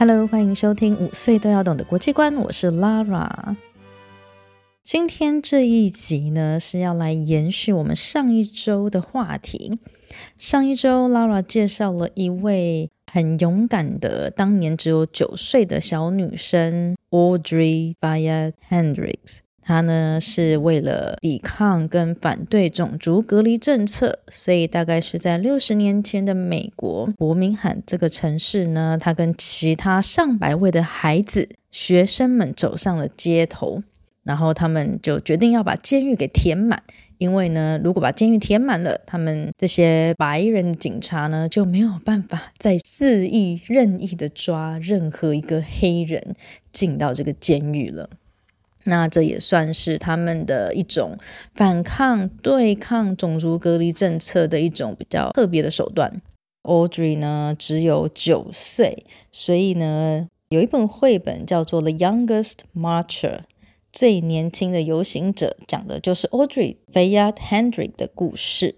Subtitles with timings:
[0.00, 3.56] Hello，欢迎收听五岁都要懂的国际观，我是 Lara。
[4.80, 9.80] 今天这一集呢，是要来延续我们上一周的话题。
[10.36, 19.38] 上一周，Lara 介绍了一位很勇敢的，当年只有九岁的小女生 Audrey Via Hendricks。
[19.68, 33.82] 他呢，是为了抵抗跟反对种族隔离政策，所以大概是在六十年前的美国伯明翰这个城市呢，他跟其他上百位的孩子学生们走上了街头，
[34.24, 36.82] 然后他们就决定要把监狱给填满，
[37.18, 46.34] 因为呢，如果把监狱填满了，他们这些白人警察呢就没有办法再肆意任意的抓任何一个黑人
[46.72, 48.08] 进到这个监狱了。
[48.88, 51.16] 那这也算是他们的一种
[51.54, 56.20] 反抗、对抗种族隔离政策的一种比较特别的手段。
[56.62, 63.36] Audrey 呢只有九岁，所以呢有一本绘本叫做《The Youngest Marcher》，
[63.92, 68.74] 最年轻的游行者，讲的就是 Audrey Fayard Hendrick 的故事。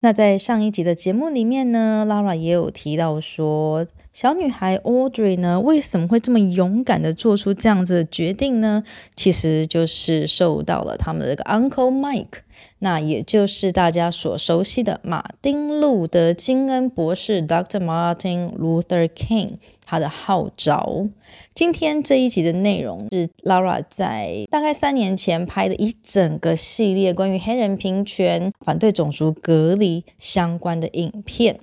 [0.00, 8.84] 那在上一集的节目里面呢，Lara 也有提到说，小女孩 Audrey 呢，为什么会这么勇敢的做出这样子的决定呢？
[9.16, 12.42] 其实就是受到了他们的这个 Uncle Mike，
[12.78, 17.80] 那也就是大家所熟悉的马丁路德金恩博士 Dr.
[17.80, 19.54] Martin Luther King。
[19.88, 21.06] 他的号召。
[21.54, 31.60] 今天这一集的内容是 Laura 在大概三年前拍的一整个系列关于黑人平权、反对种族隔离相关的影片。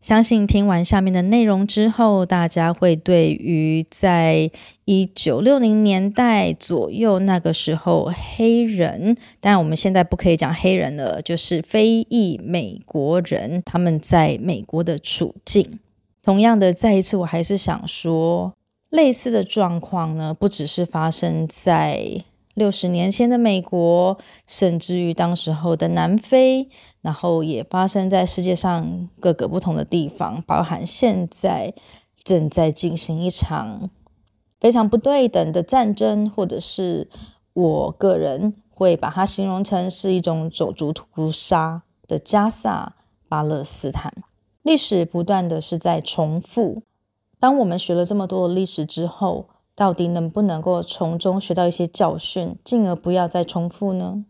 [0.00, 4.50] 相信听完下面的内容之后，大家会对于在
[4.86, 15.78] 一九六零年代左右那个时候黑人，当然我们现在不可以讲黑人了，就是非裔美国人他们在美国的处境。
[16.22, 18.54] 同样的，再一次，我还是想说，
[18.90, 26.68] 类似的状况呢，不只是发生在六十年前的美国，甚至于当时候的南非，
[27.00, 31.72] 然后也发生在世界上各个不同的地方，包含现在
[32.22, 33.88] 正在进行一场
[34.60, 37.08] 非常不对等的战争，或者是
[37.54, 44.12] 我个人会把它形容成是一种种族屠杀的加萨巴勒斯坦。
[44.70, 46.82] 历史不断的是在重复。
[47.40, 54.24] 当我们学了这么多的历史之后，到底能不能够从中学到一些教训，进而不要再重复呢？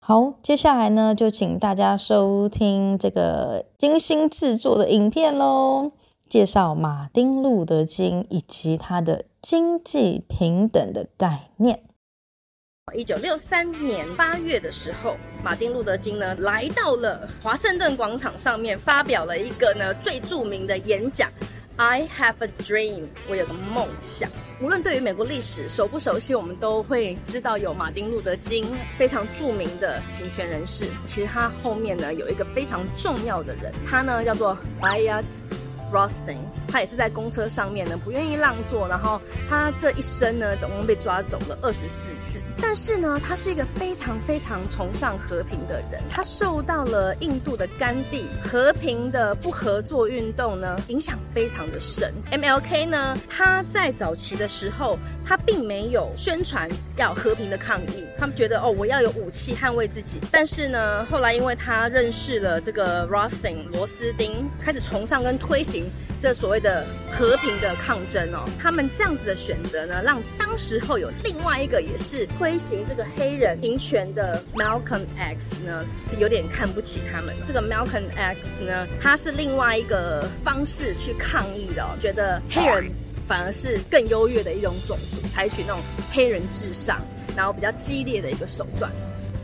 [0.00, 5.92] 好，接下来呢，就请大家收听这个精心制作的影片喽，
[6.28, 11.84] 介绍马丁路德金以及他的经济平等的概念。
[12.94, 21.30] 一九六三年八月的时候，马丁路德金呢来到了华盛顿广场上面，发表了一个呢最著名的演讲。
[21.76, 24.30] I have a dream，我有个梦想。
[24.60, 28.66] 无论对于美国历史熟不熟悉，我们都会知道有马丁路德金
[28.98, 30.84] 非常著名的平权人士。
[31.06, 35.24] 其实他后面呢有一个非常重要的人，他呢叫做 Bayard
[35.90, 36.38] Rustin，
[36.72, 42.40] 他也是在公车上面呢不愿意让座，然后他这一生呢总共被抓走了二十四次。
[42.60, 46.00] 但是呢，他是一个非常非常崇尚和平的人。
[46.08, 52.12] 他受到了印度的甘地和平的不合作运动呢影响非常的深。
[52.30, 56.66] MLK 呢，他在早期的时候，他并没有宣传
[56.96, 58.06] 要和平的抗议。
[58.16, 60.18] 他们觉得哦，我要有武器捍卫自己。
[60.30, 65.84] 但是呢，后来因为他认识了这个 Rustin 罗斯丁，开始崇尚跟推行
[66.20, 68.48] 这所谓的和平的抗争哦。
[68.58, 72.58] 他们这样子的选择呢，让当时候有另外一个也是推。
[72.62, 75.84] 行这个黑人平权的 Malcolm X 呢，
[76.20, 77.34] 有点看不起他们。
[77.44, 82.88] 这个 Malcolm X 呢，他是另外一个方式去抗议的，觉得黑人
[83.26, 85.80] 反而是更优越的一种种族，采取那种
[86.12, 87.00] 黑人至上，
[87.36, 88.88] 然后比较激烈的一个手段。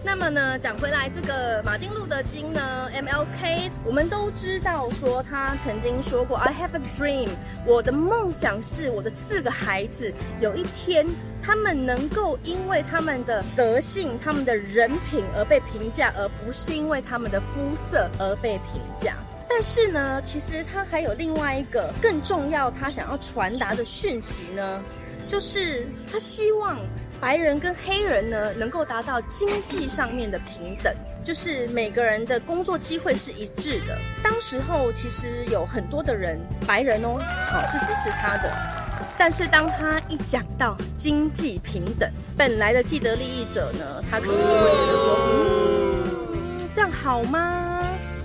[0.05, 7.29] 那么呢，讲回来，这个马丁路德金呢，MLK，我们都知道说他曾经说过，I have a dream，
[7.67, 11.07] 我的梦想是我的四个孩子有一天
[11.43, 19.15] 他们能够因为他们的德性、他们的人品而被评价，而不是因为他们的肤色而被评价。
[19.49, 24.83] 但是呢，其实他还有另外一个更重要，他想要传达的讯息呢，
[25.27, 26.79] 就是他希望。
[27.21, 30.95] 白人跟黑人呢，能够达到经济上面的平等，
[31.25, 33.99] 就是每个人的工作机会是一致的。
[34.23, 38.53] 当时候其实有很多的人，白人哦，哦是支持他的。
[39.19, 47.68] 但是当他一讲到经济平等，本来的既得利益者呢，他可能就会觉得说，嗯，这样好吗？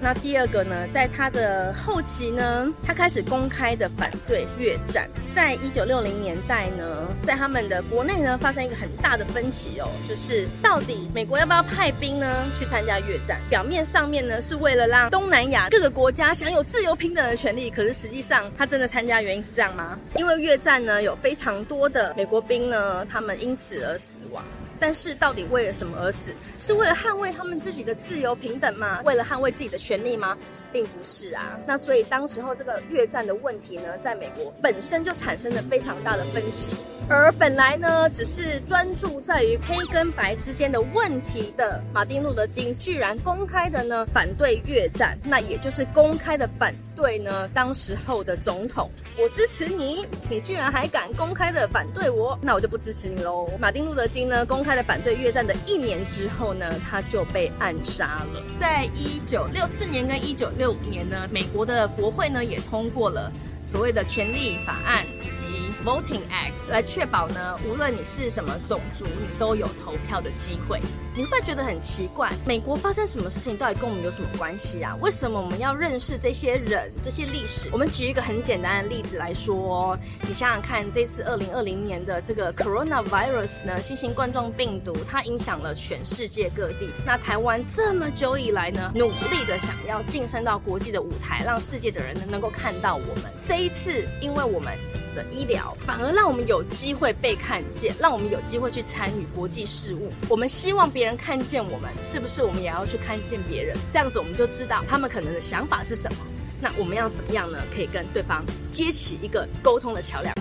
[0.04, 5.10] 那第二个呢，在他的后期呢，他开始公开的反对越战。
[5.34, 13.40] 在一九六零年代呢，在他们的国内呢，发生一个很大的分歧哦，就是到底美国要不要派兵呢去参加越战？
[13.50, 19.98] 表面上面呢，是为了让东南亚各个国家享有自由平等的权利，可是实际上他真的参加原因是这样吗？
[20.18, 24.44] 因为越战呢，有非常多的美国兵呢，他们因此而死亡。
[24.85, 26.35] 但是到底为了什么而死？
[26.59, 29.00] 是为了捍卫他们自己的自由平等吗？
[29.06, 30.38] 为了捍卫自己的权利吗？
[30.74, 31.58] 并不是啊。
[31.66, 36.74] 那所以当时候这个越战的问题呢，在美国本身就产生了非常大的分歧。
[37.10, 48.90] 而本来呢，只是专注在于黑跟白之间的问题的马丁路德金，居然公开的呢反对越战，那也就是公开的反对呢当时候的总统。
[49.18, 53.50] 我支持你，你居然还敢公开的反对我，那我就不支持你喽。
[53.60, 58.42] 马丁路德金呢公开的反对越战的一年之后呢，他就被暗杀了。
[58.58, 63.30] 在一九六四年跟一九六六五年呢，美国的国会呢也通过了。
[63.65, 65.45] 所谓的权利法案以及
[65.86, 70.80] Voting Act 来确保呢，无论你是什么种族，你都有投票的机会。
[71.15, 72.31] 你会不会觉得很奇怪？
[72.44, 74.95] 美国发生什么事情到底跟我们有什么关系啊？
[75.00, 77.69] 为什么我们要认识这些人、这些历史？
[77.71, 79.95] 我们举一个很简单的例子来说，
[80.27, 86.89] 你想想看，这次二零二零年的这个 Coronavirus 呢，新型冠状病毒，它影响了全世界各地。
[87.06, 93.31] 那台湾这么久以来呢，努力的想要晋升到国际的舞台，让世界的人能够看到我们。
[93.56, 94.76] 这一次，因为我们
[95.16, 100.12] 的医疗，反而让我们有机会被看见，让我们有机会去参与国际事务。
[100.28, 103.78] 我们希望别人看见我们，是不是我们也要去看见别人？
[103.92, 106.18] 这样子我们就知道他们可能的想法是什么。
[106.60, 107.60] 那我们要怎么样呢？
[107.76, 110.34] 可以跟对方接起一个沟通的桥梁。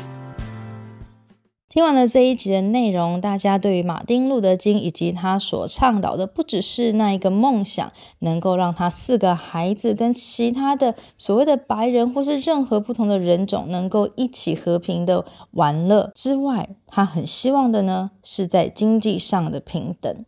[1.73, 20.27] 听完了这一集的内容，大家对于马丁路德金以及他所倡导的，不只是那一个梦想，能够让他四个孩子跟其他的所谓的白人或是任何不同的人种能够一起和平的玩乐之外，他很希望的呢，是在经济上的平等。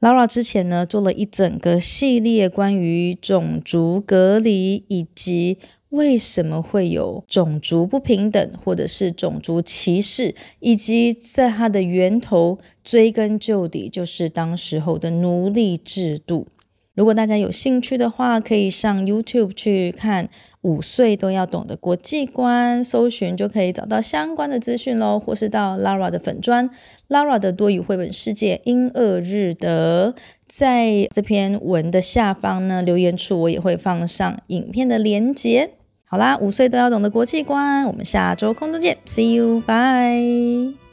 [0.00, 5.58] Laura 之前呢，做了一整个系列关于种族隔离以及。
[5.90, 16.46] 为什么会有种族不平等，或者是种族歧视，以及在它的源头追根究底，就是当时候的奴隶制度。
[16.94, 20.28] 如果大家有兴趣的话，可以上 YouTube 去看
[20.62, 25.18] 五岁都要懂的国际观，搜寻就可以找到相关的资讯喽。
[25.18, 26.68] 或是到 Lara 的粉专
[27.08, 30.16] Lara 的多语绘本世界英俄日德，
[30.48, 35.70] 在这篇文的下方呢，留言处我也会放上影片的连结。
[36.10, 40.87] 好啦，五岁都要懂的国际观，我们下周空中见，See you，bye。